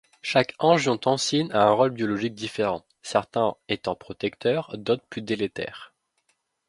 Chaque 0.23 0.55
angiotensine 0.57 1.51
a 1.51 1.61
un 1.61 1.69
rôle 1.73 1.91
biologique 1.91 2.33
différent, 2.33 2.83
certains 3.03 3.55
étant 3.69 3.93
protecteurs, 3.93 4.75
d'autres 4.79 5.05
plus 5.07 5.21
délétères. 5.21 5.93